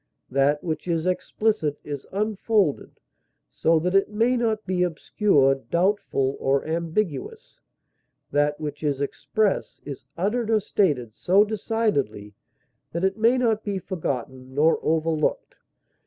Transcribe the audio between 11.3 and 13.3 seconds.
decidedly that it